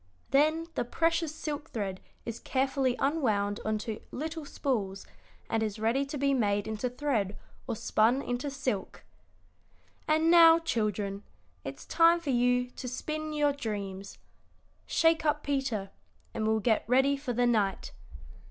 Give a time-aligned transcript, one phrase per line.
[0.31, 5.05] Then the precious silk thread is carefully unwound on to little spools,
[5.47, 9.03] and is ready to be made into thread or spun into silk.
[10.07, 11.21] "And now, children,
[11.63, 14.17] it's time for you to spin your dreams.
[14.87, 15.91] Shake up Peter,
[16.33, 17.91] and we'll get ready for the night.